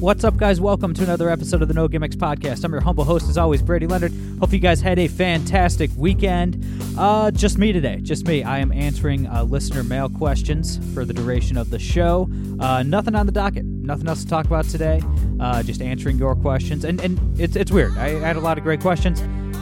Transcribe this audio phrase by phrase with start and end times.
[0.00, 0.62] What's up, guys?
[0.62, 2.64] Welcome to another episode of the No Gimmicks Podcast.
[2.64, 4.14] I'm your humble host, as always, Brady Leonard.
[4.38, 6.64] Hope you guys had a fantastic weekend.
[6.96, 7.98] Uh, just me today.
[8.00, 8.42] Just me.
[8.42, 12.30] I am answering uh, listener mail questions for the duration of the show.
[12.58, 13.66] Uh, nothing on the docket.
[13.66, 15.02] Nothing else to talk about today.
[15.38, 16.86] Uh, just answering your questions.
[16.86, 17.94] And, and it's, it's weird.
[17.98, 19.20] I had a lot of great questions.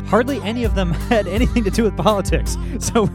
[0.09, 2.57] Hardly any of them had anything to do with politics.
[2.79, 3.11] So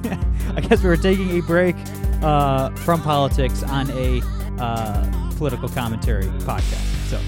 [0.57, 1.77] I guess we were taking a break
[2.21, 4.21] uh, from politics on a
[4.59, 6.92] uh, political commentary podcast.
[7.13, 7.19] So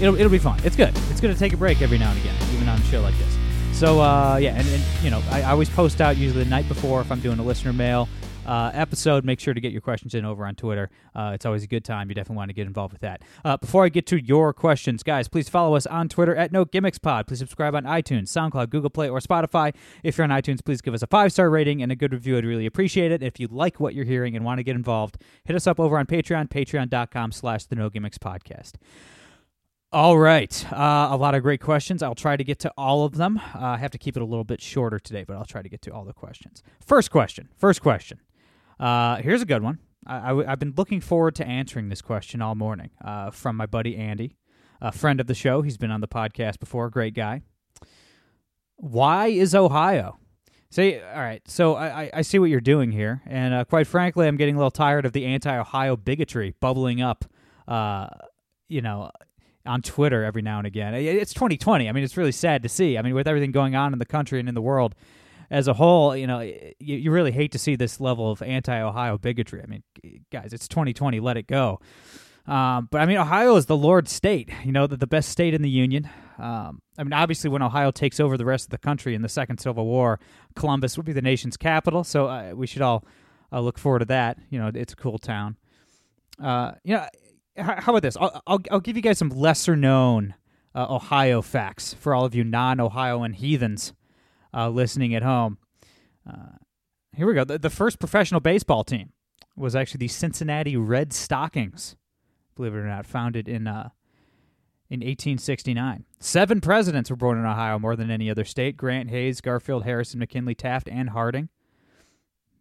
[0.00, 0.60] it'll, it'll be fun.
[0.64, 0.92] It's good.
[1.10, 3.16] It's good to take a break every now and again, even on a show like
[3.18, 3.38] this.
[3.72, 6.68] So uh, yeah, and, and you know, I, I always post out usually the night
[6.68, 8.08] before if I'm doing a listener mail
[8.46, 9.24] uh, episode.
[9.24, 10.90] Make sure to get your questions in over on Twitter.
[11.14, 12.08] Uh, it's always a good time.
[12.08, 13.22] You definitely want to get involved with that.
[13.44, 16.64] Uh, before I get to your questions, guys, please follow us on Twitter at No
[16.64, 17.26] Gimmicks Pod.
[17.26, 19.74] Please subscribe on iTunes, SoundCloud, Google Play, or Spotify.
[20.02, 22.36] If you're on iTunes, please give us a five star rating and a good review.
[22.36, 23.22] I'd really appreciate it.
[23.22, 25.98] If you like what you're hearing and want to get involved, hit us up over
[25.98, 28.72] on Patreon, Patreon.com/slash The No Gimmicks Podcast.
[29.92, 30.72] All right.
[30.72, 32.02] Uh, a lot of great questions.
[32.02, 33.38] I'll try to get to all of them.
[33.54, 35.68] Uh, I have to keep it a little bit shorter today, but I'll try to
[35.68, 36.62] get to all the questions.
[36.80, 37.50] First question.
[37.58, 38.18] First question.
[38.80, 39.80] Uh, here's a good one.
[40.06, 43.66] I, I, have been looking forward to answering this question all morning uh, from my
[43.66, 44.38] buddy Andy,
[44.80, 45.60] a friend of the show.
[45.60, 46.88] He's been on the podcast before.
[46.88, 47.42] Great guy.
[48.76, 50.18] Why is Ohio?
[50.70, 51.42] See, all right.
[51.46, 54.58] So I, I- see what you're doing here, and uh, quite frankly, I'm getting a
[54.58, 57.26] little tired of the anti-Ohio bigotry bubbling up.
[57.68, 58.08] Uh,
[58.70, 59.10] you know,
[59.66, 60.94] on Twitter every now and again.
[60.94, 61.88] It's 2020.
[61.88, 62.98] I mean, it's really sad to see.
[62.98, 64.94] I mean, with everything going on in the country and in the world
[65.50, 69.18] as a whole, you know, you, you really hate to see this level of anti-Ohio
[69.18, 69.62] bigotry.
[69.62, 69.82] I mean,
[70.30, 71.20] guys, it's 2020.
[71.20, 71.80] Let it go.
[72.46, 74.50] Um, but I mean, Ohio is the Lord state.
[74.64, 76.08] You know, the, the best state in the union.
[76.38, 79.28] Um, I mean, obviously, when Ohio takes over the rest of the country in the
[79.28, 80.18] Second Civil War,
[80.56, 82.02] Columbus would be the nation's capital.
[82.02, 83.04] So uh, we should all
[83.52, 84.38] uh, look forward to that.
[84.50, 85.56] You know, it's a cool town.
[86.42, 87.06] Uh, you know,
[87.56, 88.16] how about this?
[88.16, 90.34] I'll, I'll, I'll give you guys some lesser known
[90.74, 93.92] uh, Ohio facts for all of you non Ohioan heathens
[94.54, 95.58] uh, listening at home.
[96.28, 96.56] Uh,
[97.14, 97.44] here we go.
[97.44, 99.12] The, the first professional baseball team
[99.56, 101.96] was actually the Cincinnati Red Stockings,
[102.54, 103.90] believe it or not, founded in uh,
[104.88, 106.04] in 1869.
[106.20, 110.20] Seven presidents were born in Ohio, more than any other state: Grant, Hayes, Garfield, Harrison,
[110.20, 111.48] McKinley, Taft, and Harding.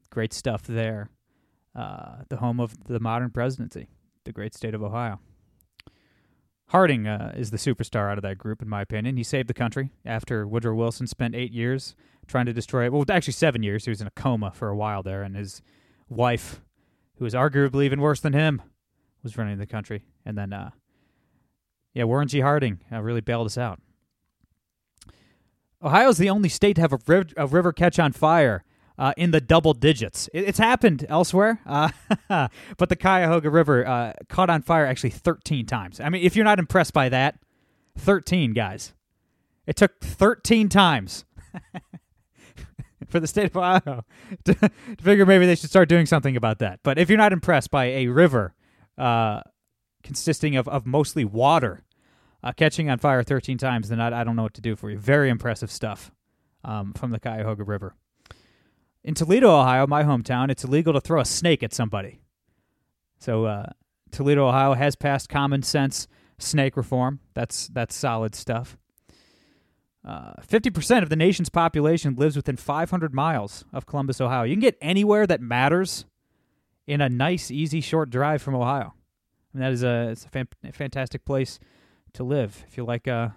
[0.09, 1.09] Great stuff there.
[1.73, 3.87] Uh, the home of the modern presidency,
[4.23, 5.19] the great state of Ohio.
[6.67, 9.17] Harding uh, is the superstar out of that group, in my opinion.
[9.17, 11.95] He saved the country after Woodrow Wilson spent eight years
[12.27, 12.93] trying to destroy it.
[12.93, 13.83] Well, actually, seven years.
[13.83, 15.61] He was in a coma for a while there, and his
[16.07, 16.61] wife,
[17.17, 18.61] who was arguably even worse than him,
[19.21, 20.05] was running the country.
[20.25, 20.71] And then, uh,
[21.93, 22.39] yeah, Warren G.
[22.39, 23.81] Harding uh, really bailed us out.
[25.83, 28.63] Ohio's the only state to have a, riv- a river catch on fire
[28.97, 30.29] uh, in the double digits.
[30.33, 31.89] It- it's happened elsewhere, uh,
[32.77, 35.99] but the Cuyahoga River uh, caught on fire actually 13 times.
[35.99, 37.39] I mean, if you're not impressed by that,
[37.97, 38.93] 13 guys.
[39.67, 41.25] It took 13 times
[43.07, 44.05] for the state of Ohio
[44.45, 44.69] to, to
[45.01, 46.79] figure maybe they should start doing something about that.
[46.83, 48.53] But if you're not impressed by a river
[48.97, 49.41] uh,
[50.03, 51.83] consisting of, of mostly water
[52.43, 54.89] uh, catching on fire 13 times, then I, I don't know what to do for
[54.89, 54.97] you.
[54.97, 56.11] Very impressive stuff
[56.63, 57.95] um, from the Cuyahoga River.
[59.03, 62.21] In Toledo, Ohio, my hometown, it's illegal to throw a snake at somebody.
[63.17, 63.67] So uh,
[64.11, 66.07] Toledo, Ohio has passed common sense
[66.37, 67.19] snake reform.
[67.33, 68.77] That's that's solid stuff.
[70.03, 74.43] Uh, Fifty percent of the nation's population lives within 500 miles of Columbus, Ohio.
[74.43, 76.05] You can get anywhere that matters
[76.87, 78.93] in a nice, easy, short drive from Ohio.
[79.53, 81.59] And that is a it's a fan, fantastic place
[82.13, 83.29] to live if you like, uh,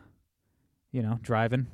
[0.93, 1.69] you know, driving,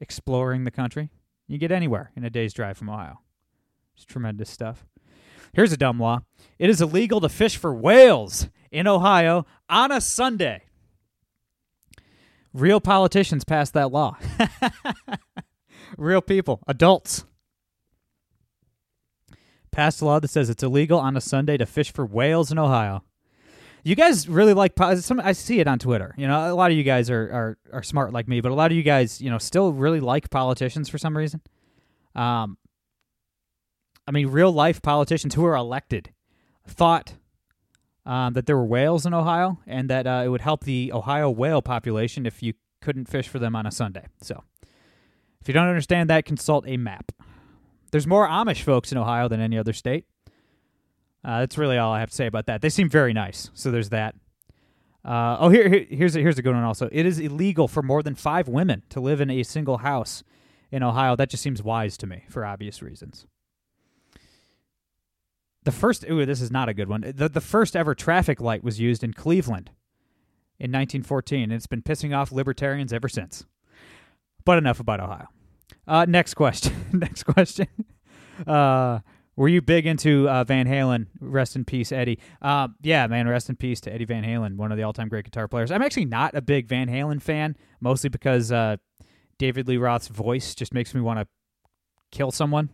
[0.00, 1.10] exploring the country.
[1.46, 3.20] You get anywhere in a day's drive from Ohio.
[3.94, 4.86] It's tremendous stuff.
[5.52, 6.20] Here's a dumb law.
[6.58, 10.62] It is illegal to fish for whales in Ohio on a Sunday.
[12.54, 14.16] Real politicians passed that law.
[15.98, 17.24] Real people, adults.
[19.70, 22.58] Passed a law that says it's illegal on a Sunday to fish for whales in
[22.58, 23.04] Ohio.
[23.84, 25.20] You guys really like some.
[25.20, 26.14] I see it on Twitter.
[26.16, 28.54] You know, a lot of you guys are, are are smart like me, but a
[28.54, 31.40] lot of you guys, you know, still really like politicians for some reason.
[32.14, 32.58] Um,
[34.06, 36.12] I mean, real life politicians who are elected
[36.66, 37.14] thought
[38.06, 41.30] um, that there were whales in Ohio and that uh, it would help the Ohio
[41.30, 44.06] whale population if you couldn't fish for them on a Sunday.
[44.20, 44.44] So,
[45.40, 47.10] if you don't understand that, consult a map.
[47.90, 50.06] There's more Amish folks in Ohio than any other state.
[51.24, 52.62] Uh, that's really all I have to say about that.
[52.62, 54.14] They seem very nice, so there's that.
[55.04, 56.64] Uh, oh, here, here, here's a, here's a good one.
[56.64, 60.22] Also, it is illegal for more than five women to live in a single house
[60.70, 61.16] in Ohio.
[61.16, 63.26] That just seems wise to me for obvious reasons.
[65.64, 67.12] The first, ooh, this is not a good one.
[67.14, 69.70] The the first ever traffic light was used in Cleveland
[70.58, 73.44] in 1914, and it's been pissing off libertarians ever since.
[74.44, 75.28] But enough about Ohio.
[75.86, 76.74] Uh, next question.
[76.92, 77.68] next question.
[78.44, 79.00] Uh,
[79.36, 81.06] were you big into uh, Van Halen?
[81.20, 82.18] Rest in peace, Eddie.
[82.40, 85.24] Uh, yeah, man, rest in peace to Eddie Van Halen, one of the all-time great
[85.24, 85.70] guitar players.
[85.70, 88.76] I'm actually not a big Van Halen fan, mostly because uh,
[89.38, 91.26] David Lee Roth's voice just makes me want to
[92.10, 92.70] kill someone.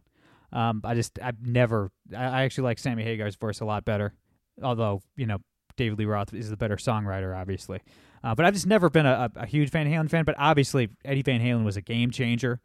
[0.52, 1.90] Um, I just I've never.
[2.16, 4.14] I actually like Sammy Hagar's voice a lot better,
[4.62, 5.38] although you know
[5.76, 7.80] David Lee Roth is the better songwriter, obviously.
[8.22, 10.24] Uh, but I've just never been a, a, huge Van Halen fan.
[10.24, 12.60] But obviously, Eddie Van Halen was a game changer.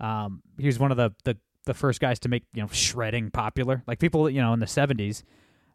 [0.00, 3.30] Um, he was one of the, the the first guys to make you know shredding
[3.30, 3.82] popular.
[3.86, 5.22] Like people, you know, in the '70s,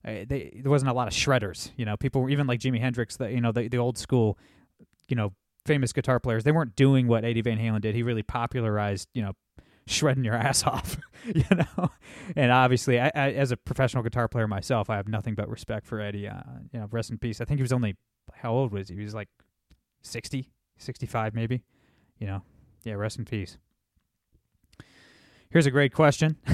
[0.04, 1.72] uh, they, there wasn't a lot of shredders.
[1.78, 4.38] You know, people even like Jimi Hendrix, the you know the the old school,
[5.08, 5.34] you know,
[5.66, 6.44] famous guitar players.
[6.44, 7.94] They weren't doing what Eddie Van Halen did.
[7.94, 9.34] He really popularized you know
[9.86, 11.90] shredding your ass off, you know.
[12.36, 15.86] And obviously, I, I, as a professional guitar player myself, I have nothing but respect
[15.86, 16.28] for Eddie.
[16.28, 16.42] Uh,
[16.72, 17.42] you know, rest in peace.
[17.42, 17.96] I think he was only
[18.34, 18.96] how old was he?
[18.96, 19.30] He was like
[20.02, 21.64] 60, 65 maybe.
[22.18, 22.42] You know,
[22.84, 22.94] yeah.
[22.94, 23.58] Rest in peace.
[25.52, 26.38] Here's a great question.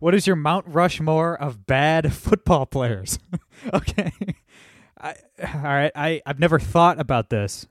[0.00, 3.18] what is your Mount Rushmore of bad football players?
[3.74, 4.12] okay.
[4.98, 5.92] I, all right.
[5.94, 7.66] I, I've never thought about this.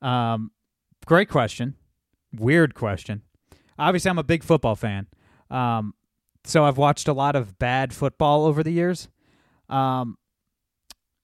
[0.00, 0.52] Um,
[1.04, 1.74] great question.
[2.32, 3.22] Weird question.
[3.78, 5.06] Obviously, I'm a big football fan.
[5.50, 5.92] Um,
[6.44, 9.08] so I've watched a lot of bad football over the years.
[9.68, 10.16] Um,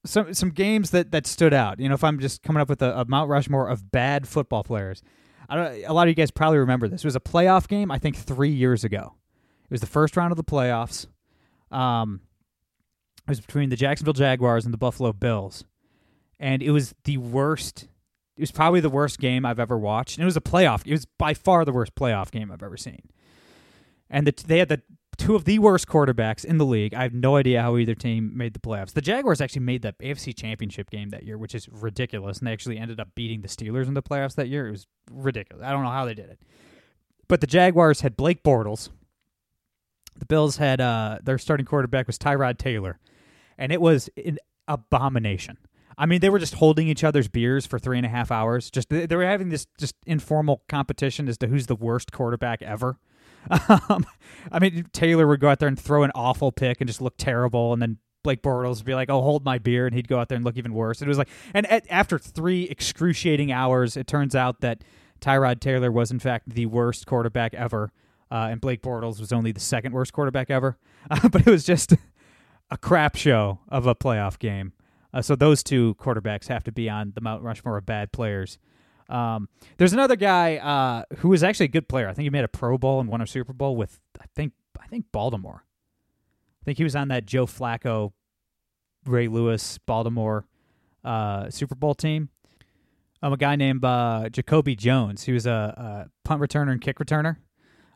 [0.05, 1.81] some some games that that stood out.
[1.81, 4.64] You know, if I'm just coming up with a, a Mount Rushmore of bad football
[4.64, 5.02] players,
[5.52, 5.84] I don't.
[5.84, 7.02] A lot of you guys probably remember this.
[7.02, 7.90] It was a playoff game.
[7.90, 9.16] I think three years ago.
[9.64, 11.06] It was the first round of the playoffs.
[11.70, 12.22] Um,
[13.19, 15.66] it was between the Jacksonville Jaguars and the Buffalo Bills,
[16.40, 17.82] and it was the worst.
[18.38, 20.16] It was probably the worst game I've ever watched.
[20.16, 20.87] And it was a playoff.
[20.87, 23.02] It was by far the worst playoff game I've ever seen.
[24.08, 24.81] And the, they had the
[25.22, 26.94] two of the worst quarterbacks in the league.
[26.94, 28.92] I have no idea how either team made the playoffs.
[28.92, 32.52] The Jaguars actually made the AFC Championship game that year, which is ridiculous, and they
[32.52, 34.66] actually ended up beating the Steelers in the playoffs that year.
[34.66, 35.64] It was ridiculous.
[35.64, 36.40] I don't know how they did it.
[37.28, 38.90] But the Jaguars had Blake Bortles.
[40.19, 42.98] The Bills had uh, their starting quarterback was Tyrod Taylor,
[43.56, 45.56] and it was an abomination.
[45.96, 48.72] I mean, they were just holding each other's beers for three and a half hours.
[48.72, 52.98] Just they were having this just informal competition as to who's the worst quarterback ever.
[53.68, 54.06] Um,
[54.50, 57.14] I mean, Taylor would go out there and throw an awful pick and just look
[57.16, 60.18] terrible, and then Blake Bortles would be like, "Oh, hold my beer," and he'd go
[60.18, 61.02] out there and look even worse.
[61.02, 64.82] It was like, and at, after three excruciating hours, it turns out that
[65.20, 67.92] Tyrod Taylor was in fact the worst quarterback ever,
[68.30, 70.78] uh, and Blake Bortles was only the second worst quarterback ever.
[71.10, 71.94] Uh, but it was just
[72.70, 74.72] a crap show of a playoff game.
[75.12, 78.56] Uh, so those two quarterbacks have to be on the Mount Rushmore of bad players.
[79.12, 82.09] Um, there's another guy uh, who was actually a good player.
[82.09, 84.55] I think he made a Pro Bowl and won a Super Bowl with I think
[84.81, 85.64] I think Baltimore.
[85.64, 88.12] I think he was on that Joe Flacco,
[89.05, 90.47] Ray Lewis, Baltimore
[91.05, 92.31] uh, Super Bowl team.
[93.23, 95.25] Um, a guy named uh, Jacoby Jones.
[95.25, 97.37] He was a, a punt returner and kick returner,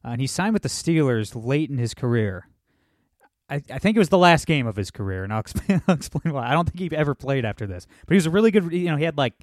[0.04, 2.48] uh, and he signed with the Steelers late in his career.
[3.48, 5.94] I, I think it was the last game of his career, and I'll explain, I'll
[5.94, 6.48] explain why.
[6.48, 8.70] I don't think he ever played after this, but he was a really good.
[8.72, 9.34] You know, he had like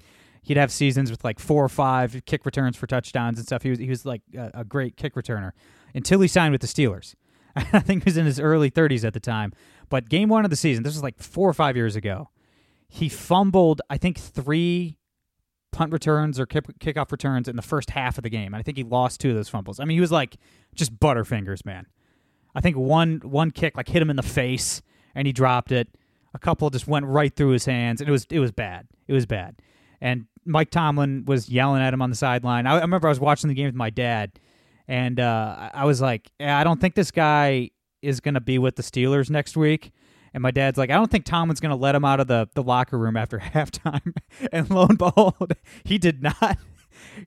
[0.44, 3.62] he'd have seasons with like four or five kick returns for touchdowns and stuff.
[3.62, 5.52] He was he was like a, a great kick returner
[5.94, 7.14] until he signed with the Steelers.
[7.56, 9.52] I think he was in his early 30s at the time.
[9.88, 12.30] But game one of the season, this was like four or five years ago,
[12.88, 14.98] he fumbled I think three
[15.72, 18.54] punt returns or kick, kickoff returns in the first half of the game.
[18.54, 19.80] And I think he lost two of those fumbles.
[19.80, 20.36] I mean, he was like
[20.74, 21.86] just butterfingers, man.
[22.54, 24.82] I think one one kick like hit him in the face
[25.14, 25.88] and he dropped it.
[26.32, 28.88] A couple just went right through his hands, and it was it was bad.
[29.06, 29.56] It was bad.
[30.00, 32.66] And Mike Tomlin was yelling at him on the sideline.
[32.66, 34.32] I, I remember I was watching the game with my dad,
[34.88, 37.70] and uh, I was like, I don't think this guy
[38.02, 39.92] is going to be with the Steelers next week.
[40.32, 42.48] And my dad's like, I don't think Tomlin's going to let him out of the,
[42.54, 44.14] the locker room after halftime.
[44.52, 45.52] and lo and behold,
[45.84, 46.58] he did not.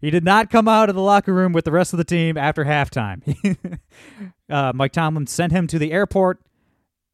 [0.01, 2.35] He did not come out of the locker room with the rest of the team
[2.35, 3.79] after halftime.
[4.49, 6.39] uh, Mike Tomlin sent him to the airport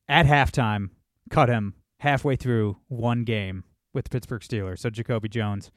[0.07, 0.89] at halftime,
[1.29, 4.79] cut him halfway through one game with the Pittsburgh Steelers.
[4.79, 5.71] So Jacoby Jones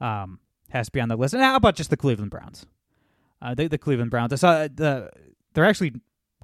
[0.00, 1.34] um, has to be on the list.
[1.34, 2.66] And how about just the Cleveland Browns?
[3.40, 4.32] Uh, the, the Cleveland Browns.
[4.32, 5.10] I saw the
[5.54, 5.94] they're actually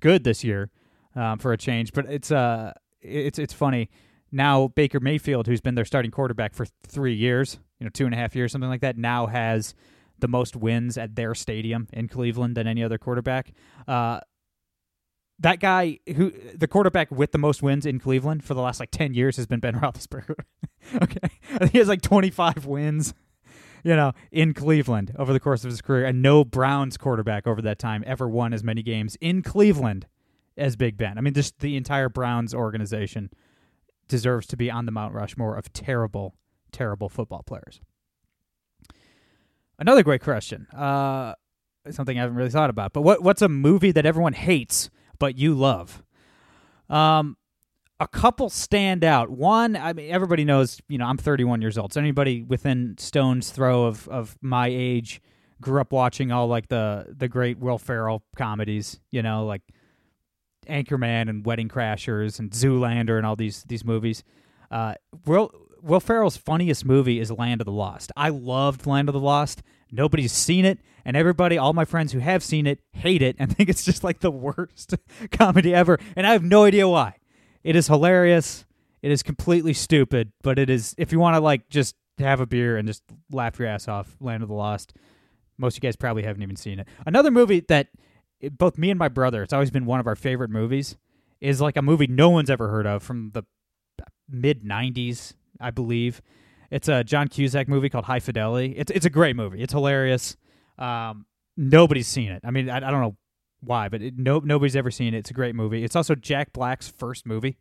[0.00, 0.71] good this year
[1.14, 3.90] um, for a change, but it's uh it's it's funny.
[4.30, 8.14] now Baker Mayfield, who's been their starting quarterback for three years, you know, two and
[8.14, 9.75] a half years, something like that, now has
[10.18, 13.52] the most wins at their stadium in Cleveland than any other quarterback.
[13.88, 14.21] Uh,
[15.38, 18.90] that guy who the quarterback with the most wins in Cleveland for the last like
[18.90, 20.37] ten years has been Ben Roethlisberger.
[21.02, 23.12] okay, he has like twenty five wins,
[23.82, 27.62] you know, in Cleveland over the course of his career, and no Browns quarterback over
[27.62, 30.06] that time ever won as many games in Cleveland
[30.56, 31.18] as Big Ben.
[31.18, 33.30] I mean, just the entire Browns organization
[34.08, 36.34] deserves to be on the Mount Rushmore of terrible,
[36.70, 37.80] terrible football players.
[39.78, 40.66] Another great question.
[40.68, 41.34] Uh,
[41.90, 42.92] something I haven't really thought about.
[42.92, 46.02] But what what's a movie that everyone hates but you love?
[46.88, 47.36] Um,
[48.02, 49.30] a couple stand out.
[49.30, 50.80] One, I mean, everybody knows.
[50.88, 51.92] You know, I'm 31 years old.
[51.92, 55.23] So anybody within stone's throw of of my age
[55.61, 58.99] grew up watching all like the the great Will Ferrell comedies.
[59.11, 59.62] You know, like
[60.68, 64.25] Anchorman and Wedding Crashers and Zoolander and all these these movies.
[64.71, 64.94] Uh,
[65.25, 68.11] Will Will Ferrell's funniest movie is Land of the Lost.
[68.16, 69.62] I loved Land of the Lost.
[69.92, 73.54] Nobody's seen it, and everybody, all my friends who have seen it, hate it and
[73.56, 74.94] think it's just like the worst
[75.30, 76.00] comedy ever.
[76.16, 77.16] And I have no idea why.
[77.64, 78.64] It is hilarious.
[79.02, 80.95] It is completely stupid, but it is.
[80.99, 84.16] If you want to like just have a beer and just laugh your ass off,
[84.21, 84.95] Land of the Lost.
[85.59, 86.88] Most of you guys probably haven't even seen it.
[87.07, 87.88] Another movie that
[88.52, 90.97] both me and my brother, it's always been one of our favorite movies,
[91.40, 93.42] is like a movie no one's ever heard of from the
[94.28, 96.23] mid 90s, I believe.
[96.71, 98.75] It's a John Cusack movie called High Fidelity.
[98.76, 99.61] It's it's a great movie.
[99.62, 100.37] It's hilarious.
[100.78, 101.26] Um,
[101.57, 102.42] nobody's seen it.
[102.45, 103.16] I mean, I, I don't know
[103.62, 105.19] why, but it, no nobody's ever seen it.
[105.19, 105.85] It's a great movie.
[105.85, 107.59] It's also Jack Black's first movie.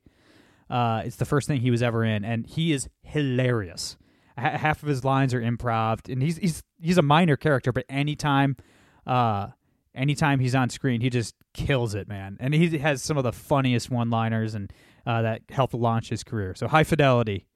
[0.70, 3.98] Uh, it's the first thing he was ever in, and he is hilarious.
[4.40, 7.86] H- half of his lines are improv, and he's he's he's a minor character, but
[7.90, 8.58] anytime,
[9.06, 9.48] uh,
[9.94, 12.38] anytime he's on screen, he just kills it, man.
[12.40, 14.72] And he has some of the funniest one-liners, and
[15.06, 16.56] uh, that helped launch his career.
[16.56, 17.48] So High Fidelity,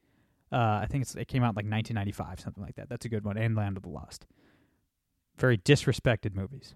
[0.52, 2.90] uh, I think it came out like 1995, something like that.
[2.90, 3.38] That's a good one.
[3.38, 4.25] And Land of the Lost.
[5.38, 6.75] Very disrespected movies.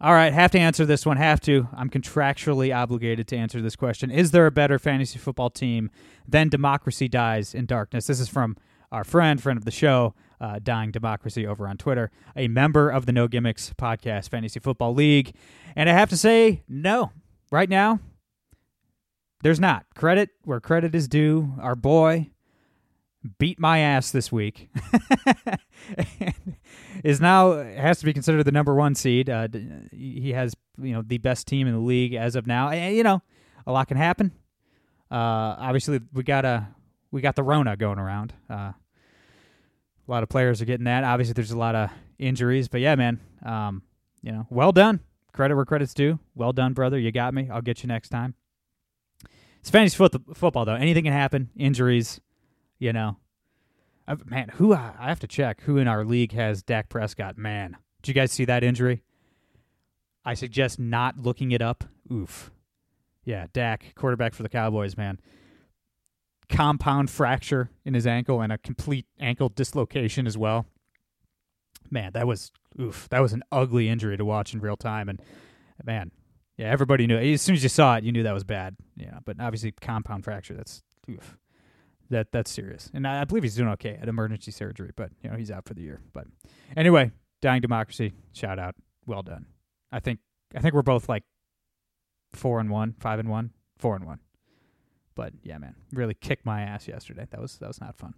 [0.00, 1.16] All right, have to answer this one.
[1.16, 1.68] Have to.
[1.74, 4.10] I'm contractually obligated to answer this question.
[4.10, 5.90] Is there a better fantasy football team
[6.26, 8.06] than Democracy Dies in Darkness?
[8.06, 8.56] This is from
[8.90, 13.06] our friend, friend of the show, uh, Dying Democracy over on Twitter, a member of
[13.06, 15.34] the No Gimmicks Podcast Fantasy Football League.
[15.76, 17.12] And I have to say, no.
[17.50, 18.00] Right now,
[19.42, 19.86] there's not.
[19.94, 21.54] Credit where credit is due.
[21.60, 22.30] Our boy
[23.38, 24.70] beat my ass this week.
[27.04, 29.30] is now has to be considered the number one seed.
[29.30, 29.46] Uh,
[29.92, 32.70] he has you know the best team in the league as of now.
[32.70, 33.22] And, you know,
[33.66, 34.32] a lot can happen.
[35.10, 36.66] Uh, obviously, we got a
[37.12, 38.32] we got the Rona going around.
[38.50, 38.72] Uh,
[40.06, 41.04] a lot of players are getting that.
[41.04, 43.20] Obviously, there's a lot of injuries, but yeah, man.
[43.44, 43.82] Um,
[44.22, 45.00] you know, well done.
[45.32, 46.18] Credit where credit's due.
[46.34, 46.98] Well done, brother.
[46.98, 47.48] You got me.
[47.52, 48.34] I'll get you next time.
[49.60, 50.74] It's fantasy foot- football, though.
[50.74, 51.50] Anything can happen.
[51.56, 52.20] Injuries,
[52.78, 53.16] you know.
[54.06, 57.38] Uh, man, who I have to check who in our league has Dak Prescott.
[57.38, 59.02] Man, did you guys see that injury?
[60.24, 61.84] I suggest not looking it up.
[62.12, 62.50] Oof.
[63.24, 65.20] Yeah, Dak, quarterback for the Cowboys, man.
[66.50, 70.66] Compound fracture in his ankle and a complete ankle dislocation as well.
[71.90, 73.08] Man, that was oof.
[73.08, 75.08] That was an ugly injury to watch in real time.
[75.08, 75.22] And
[75.82, 76.10] man,
[76.58, 77.16] yeah, everybody knew.
[77.16, 78.76] As soon as you saw it, you knew that was bad.
[78.96, 80.54] Yeah, but obviously compound fracture.
[80.54, 81.38] That's oof.
[82.14, 82.92] That that's serious.
[82.94, 85.64] And I, I believe he's doing okay at emergency surgery, but you know he's out
[85.64, 86.00] for the year.
[86.12, 86.28] But
[86.76, 87.10] anyway,
[87.42, 88.12] dying democracy.
[88.32, 88.76] Shout out.
[89.04, 89.46] Well done.
[89.90, 90.20] I think
[90.54, 91.24] I think we're both like
[92.32, 94.20] four and one, five and one, four and one.
[95.16, 97.26] But yeah, man, really kicked my ass yesterday.
[97.32, 98.14] That was that was not fun.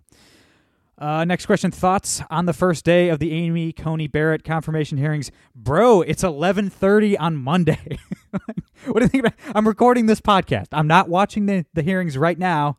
[0.99, 5.31] Uh, next question: Thoughts on the first day of the Amy Coney Barrett confirmation hearings,
[5.55, 6.03] bro?
[6.03, 7.99] It's eleven thirty on Monday.
[8.85, 9.39] what do you think about?
[9.55, 10.67] I'm recording this podcast.
[10.73, 12.77] I'm not watching the the hearings right now.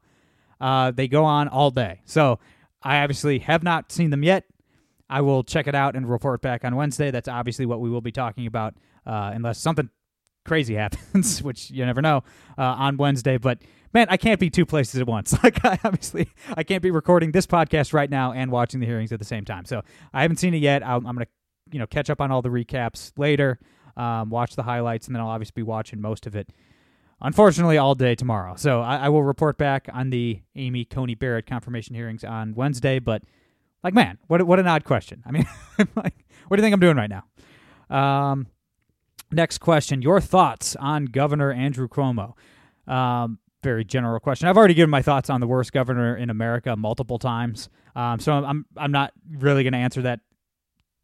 [0.60, 2.40] Uh, they go on all day, so
[2.82, 4.46] I obviously have not seen them yet.
[5.10, 7.12] I will check it out and report back on Wednesday.
[7.12, 9.90] That's obviously what we will be talking about, uh, unless something
[10.46, 12.24] crazy happens, which you never know
[12.58, 13.38] uh, on Wednesday.
[13.38, 13.60] But
[13.94, 15.36] man, I can't be two places at once.
[15.44, 19.12] Like I obviously I can't be recording this podcast right now and watching the hearings
[19.12, 19.66] at the same time.
[19.66, 19.84] So
[20.14, 20.86] I haven't seen it yet.
[20.86, 21.28] i am going to
[21.72, 23.60] you know catch up on all the recaps later,
[23.96, 26.50] um, watch the highlights, and then I'll obviously be watching most of it.
[27.22, 28.56] Unfortunately, all day tomorrow.
[28.56, 33.00] So I, I will report back on the Amy Coney Barrett confirmation hearings on Wednesday.
[33.00, 33.24] But
[33.84, 35.24] like, man, what what an odd question.
[35.26, 35.46] I mean,
[35.96, 37.24] like, what do you think I'm doing right now?
[37.90, 38.48] Um,
[39.32, 42.34] next question: Your thoughts on Governor Andrew Cuomo?
[42.88, 44.48] Um, very general question.
[44.48, 48.34] I've already given my thoughts on the worst governor in America multiple times, um, so
[48.34, 50.20] I'm I'm not really going to answer that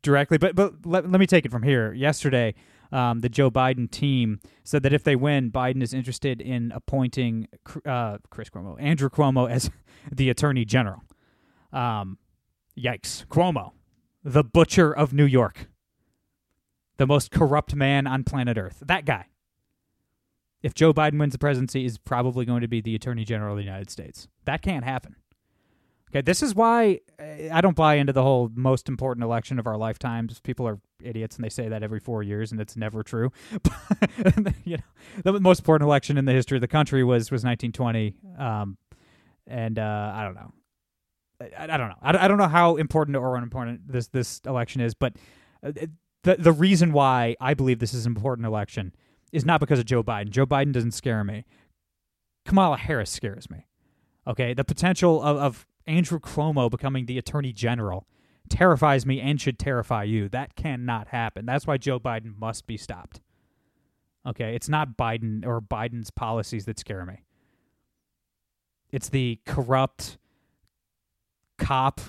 [0.04, 0.38] directly.
[0.38, 1.92] But but let, let me take it from here.
[1.92, 2.54] Yesterday,
[2.94, 7.48] um, the Joe Biden team said that if they win, Biden is interested in appointing
[7.86, 9.72] uh, Chris Cuomo, Andrew Cuomo, as
[10.12, 11.02] the Attorney General.
[11.74, 12.20] Um,
[12.80, 13.72] yikes, Cuomo,
[14.24, 15.68] the butcher of New York,
[16.98, 18.84] the most corrupt man on planet Earth.
[18.86, 19.26] That guy.
[20.62, 23.58] If Joe Biden wins the presidency, is probably going to be the Attorney General of
[23.58, 24.30] the United States.
[24.46, 25.16] That can't happen.
[26.14, 29.66] Okay, this is why uh, I don't buy into the whole most important election of
[29.66, 30.40] our lifetimes.
[30.42, 33.32] People are idiots and they say that every four years, and it's never true.
[34.64, 38.16] you know, the most important election in the history of the country was was 1920,
[38.38, 38.78] um,
[39.48, 40.54] and uh, I don't know.
[41.42, 41.98] I, I don't know.
[42.00, 45.16] I, I, don't know how important or unimportant this this election is, but
[45.66, 45.72] uh,
[46.22, 48.94] the the reason why I believe this is an important election
[49.32, 50.30] is not because of Joe Biden.
[50.30, 51.44] Joe Biden doesn't scare me.
[52.46, 53.66] Kamala Harris scares me.
[54.28, 58.08] Okay, the potential of, of Andrew Cuomo becoming the attorney general
[58.50, 60.30] terrifies me and should terrify you.
[60.30, 61.46] That cannot happen.
[61.46, 63.22] That's why Joe Biden must be stopped.
[64.26, 67.24] Okay, it's not Biden or Biden's policies that scare me.
[68.92, 70.18] It's the corrupt
[71.58, 72.00] cop,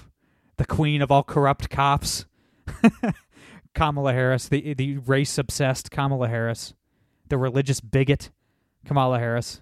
[0.57, 2.27] the queen of all corrupt cops,
[3.75, 6.75] Kamala Harris, the the race obsessed Kamala Harris,
[7.29, 8.31] the religious bigot
[8.85, 9.61] Kamala Harris,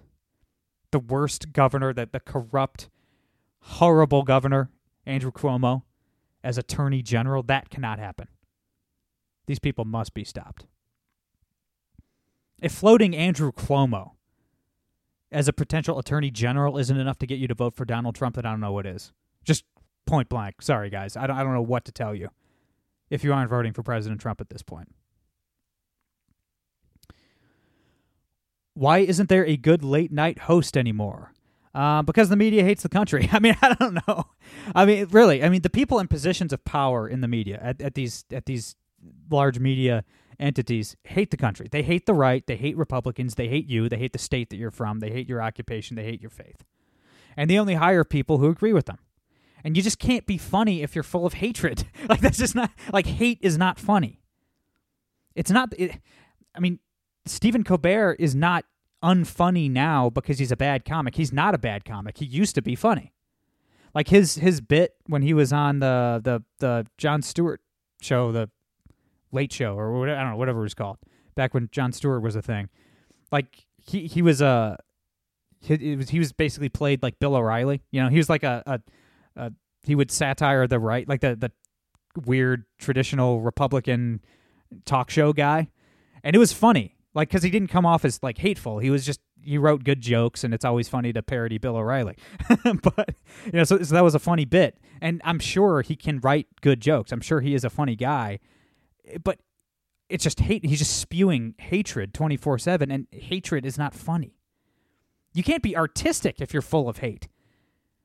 [0.91, 2.89] the worst governor that the corrupt
[3.63, 4.69] horrible governor,
[5.05, 5.83] Andrew Cuomo,
[6.43, 7.43] as attorney general.
[7.43, 8.27] That cannot happen.
[9.45, 10.65] These people must be stopped.
[12.61, 14.11] If floating Andrew Cuomo
[15.31, 18.35] as a potential attorney general isn't enough to get you to vote for Donald Trump,
[18.35, 19.11] then I don't know what is.
[19.43, 19.65] Just
[20.05, 20.61] point blank.
[20.61, 21.17] Sorry, guys.
[21.17, 22.29] I don't, I don't know what to tell you
[23.09, 24.93] if you aren't voting for President Trump at this point.
[28.75, 31.32] Why isn't there a good late night host anymore?
[31.73, 33.27] Uh, because the media hates the country.
[33.31, 34.25] I mean, I don't know.
[34.75, 35.43] I mean, really.
[35.43, 38.45] I mean, the people in positions of power in the media at, at these at
[38.45, 38.75] these
[39.29, 40.03] large media
[40.39, 41.67] entities hate the country.
[41.71, 42.45] They hate the right.
[42.45, 43.35] They hate Republicans.
[43.35, 43.89] They hate you.
[43.89, 44.99] They hate the state that you're from.
[44.99, 45.95] They hate your occupation.
[45.95, 46.63] They hate your faith.
[47.35, 48.99] And they only hire people who agree with them.
[49.63, 51.85] And you just can't be funny if you're full of hatred.
[52.09, 54.19] like that's just not like hate is not funny.
[55.35, 55.73] It's not.
[55.77, 55.99] It,
[56.55, 56.79] I mean,
[57.25, 58.65] Stephen Colbert is not
[59.03, 61.15] unfunny now because he's a bad comic.
[61.15, 62.17] He's not a bad comic.
[62.17, 63.11] He used to be funny.
[63.93, 67.61] Like his his bit when he was on the the the Jon Stewart
[68.01, 68.49] show, the
[69.31, 70.97] Late Show or whatever, I don't know whatever it was called
[71.35, 72.69] back when Jon Stewart was a thing.
[73.31, 74.77] Like he he was a
[75.59, 77.83] he, was he was basically played like Bill O'Reilly.
[77.91, 78.79] You know, he was like a, a,
[79.35, 79.51] a
[79.83, 81.51] he would satire the right, like the the
[82.25, 84.21] weird traditional Republican
[84.85, 85.69] talk show guy,
[86.23, 88.79] and it was funny like because he didn't come off as like hateful.
[88.79, 92.15] He was just he wrote good jokes and it's always funny to parody bill o'reilly.
[92.81, 94.79] But you know so, so that was a funny bit.
[95.01, 97.11] And i'm sure he can write good jokes.
[97.11, 98.39] I'm sure he is a funny guy.
[99.23, 99.39] But
[100.09, 104.37] it's just hate he's just spewing hatred 24-7 and hatred is not funny.
[105.33, 107.27] You can't be artistic if you're full of hate.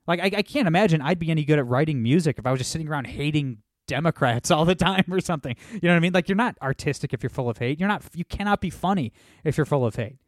[0.07, 2.59] Like I, I can't imagine i'd be any good at writing music if i was
[2.59, 5.57] just sitting around hating Democrats all the time or something.
[5.73, 6.13] You know what I mean?
[6.13, 7.81] Like you're not artistic if you're full of hate.
[7.81, 10.19] You're not you cannot be funny if you're full of hate.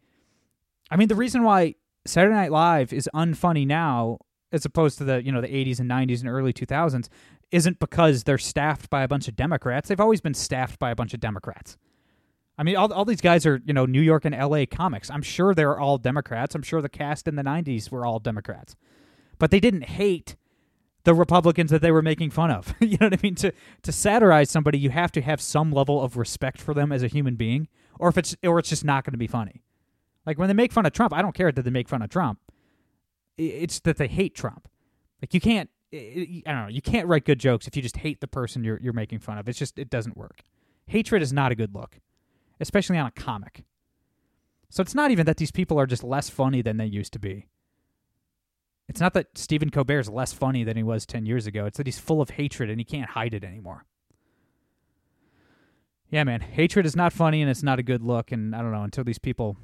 [0.91, 4.19] I mean, the reason why Saturday Night Live is unfunny now
[4.53, 7.09] as opposed to the, you know, the 80s and 90s and early 2000s
[7.53, 9.89] isn't because they're staffed by a bunch of Democrats.
[9.89, 11.77] They've always been staffed by a bunch of Democrats.
[12.59, 15.11] I mean, all, all these guys are, you know, New York and LA comics.
[15.11, 16.55] I'm sure they're all Democrats.
[16.55, 18.77] I'm sure the cast in the 90s were all Democrats.
[19.39, 20.37] But they didn't hate
[21.05, 22.75] the Republicans that they were making fun of.
[22.81, 23.35] you know what I mean?
[23.37, 27.03] To to satirize somebody, you have to have some level of respect for them as
[27.03, 29.63] a human being, or if it's or it's just not going to be funny.
[30.27, 32.11] Like when they make fun of Trump, I don't care that they make fun of
[32.11, 32.39] Trump.
[33.37, 34.69] It's that they hate Trump.
[35.23, 38.21] Like you can't I don't know, you can't write good jokes if you just hate
[38.21, 39.49] the person you're you're making fun of.
[39.49, 40.43] It's just it doesn't work.
[40.87, 42.01] Hatred is not a good look,
[42.61, 43.65] especially on a comic.
[44.69, 47.19] So it's not even that these people are just less funny than they used to
[47.19, 47.47] be.
[48.91, 51.65] It's not that Stephen Colbert is less funny than he was 10 years ago.
[51.65, 53.85] It's that he's full of hatred and he can't hide it anymore.
[56.11, 56.41] Yeah, man.
[56.41, 58.33] Hatred is not funny and it's not a good look.
[58.33, 59.57] And I don't know, until these people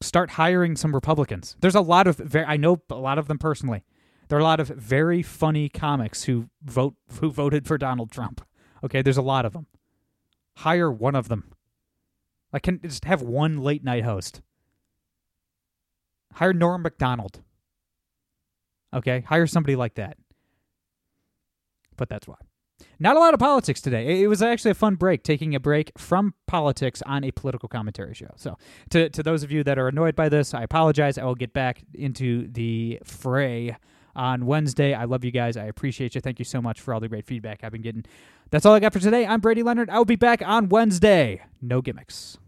[0.00, 1.54] start hiring some Republicans.
[1.60, 3.84] There's a lot of, very, I know a lot of them personally.
[4.26, 8.44] There are a lot of very funny comics who vote who voted for Donald Trump.
[8.82, 9.68] Okay, there's a lot of them.
[10.56, 11.52] Hire one of them.
[12.52, 14.42] I can just have one late night host.
[16.32, 17.40] Hire Norm Macdonald.
[18.94, 20.16] Okay, hire somebody like that.
[21.96, 22.36] But that's why.
[22.98, 24.22] Not a lot of politics today.
[24.22, 28.14] It was actually a fun break, taking a break from politics on a political commentary
[28.14, 28.30] show.
[28.36, 28.56] So,
[28.90, 31.18] to, to those of you that are annoyed by this, I apologize.
[31.18, 33.76] I will get back into the fray
[34.16, 34.94] on Wednesday.
[34.94, 35.56] I love you guys.
[35.56, 36.20] I appreciate you.
[36.20, 38.04] Thank you so much for all the great feedback I've been getting.
[38.50, 39.26] That's all I got for today.
[39.26, 39.90] I'm Brady Leonard.
[39.90, 41.42] I will be back on Wednesday.
[41.60, 42.38] No gimmicks.